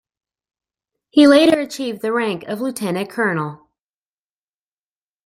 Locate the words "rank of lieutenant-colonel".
2.11-3.67